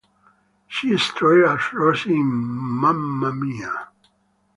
[0.67, 3.89] She starred as "Rosie" in "Mamma Mia!".